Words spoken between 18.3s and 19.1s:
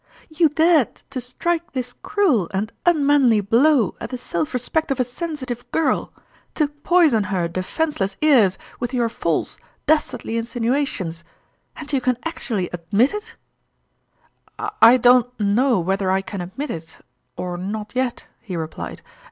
he replied.